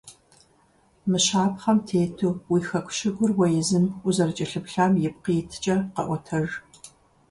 [1.09, 6.47] Мы щапхъэм тету уи хэку щыгур уэ езым узэрыкӀэлъыплъам ипкъ иткӀэ къэӀуэтэж.